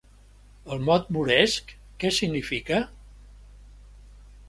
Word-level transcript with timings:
El 0.75 0.81
mot 0.87 1.11
moresc 1.17 1.75
què 2.05 2.13
significa? 2.19 2.83